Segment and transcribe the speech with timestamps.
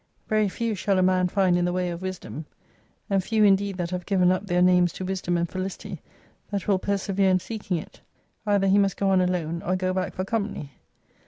[0.27, 2.47] Very few shall a man find in the way of wisdom:
[3.07, 6.01] and few indeed that having given up their names to wisdom and felicity,
[6.49, 8.01] that will persevere in seeking it.
[8.43, 10.73] Either he must go on alone, or go back for company.